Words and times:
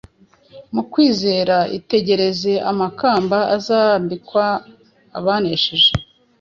Mu 0.73 0.81
kwizera 0.91 1.57
itegereze 1.77 2.53
amakamba 2.71 3.37
azambikwa 3.55 4.45
abanesheje; 5.17 5.91